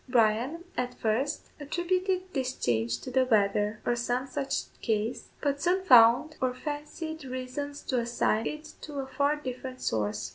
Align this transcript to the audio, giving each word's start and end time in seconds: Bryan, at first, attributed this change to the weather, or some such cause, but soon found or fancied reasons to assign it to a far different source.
Bryan, 0.09 0.63
at 0.75 0.95
first, 0.95 1.51
attributed 1.59 2.33
this 2.33 2.53
change 2.55 3.01
to 3.01 3.11
the 3.11 3.23
weather, 3.25 3.81
or 3.85 3.95
some 3.95 4.25
such 4.25 4.63
cause, 4.83 5.29
but 5.41 5.61
soon 5.61 5.83
found 5.85 6.37
or 6.41 6.55
fancied 6.55 7.23
reasons 7.23 7.83
to 7.83 7.99
assign 7.99 8.47
it 8.47 8.73
to 8.81 8.95
a 8.97 9.05
far 9.05 9.35
different 9.35 9.79
source. 9.79 10.29